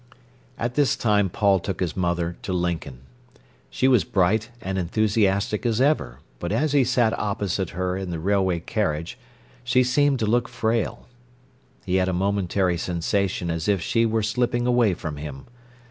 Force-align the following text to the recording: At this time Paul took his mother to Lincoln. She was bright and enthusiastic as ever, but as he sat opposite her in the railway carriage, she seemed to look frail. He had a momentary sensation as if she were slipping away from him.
At 0.57 0.73
this 0.73 0.95
time 0.95 1.29
Paul 1.29 1.59
took 1.59 1.79
his 1.79 1.95
mother 1.95 2.35
to 2.41 2.53
Lincoln. 2.53 3.01
She 3.69 3.87
was 3.87 4.03
bright 4.03 4.49
and 4.59 4.79
enthusiastic 4.79 5.63
as 5.63 5.79
ever, 5.79 6.21
but 6.39 6.51
as 6.51 6.71
he 6.71 6.83
sat 6.83 7.13
opposite 7.19 7.69
her 7.77 7.95
in 7.95 8.09
the 8.09 8.17
railway 8.17 8.61
carriage, 8.61 9.19
she 9.63 9.83
seemed 9.83 10.17
to 10.17 10.25
look 10.25 10.47
frail. 10.47 11.07
He 11.85 11.97
had 11.97 12.09
a 12.09 12.13
momentary 12.13 12.79
sensation 12.79 13.51
as 13.51 13.67
if 13.67 13.79
she 13.79 14.07
were 14.07 14.23
slipping 14.23 14.65
away 14.65 14.95
from 14.95 15.17
him. 15.17 15.45